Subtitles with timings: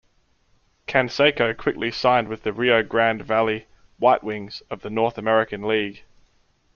[0.87, 3.67] Canseco quickly signed with the Rio Grande Valley
[4.01, 6.01] WhiteWings of the North American League.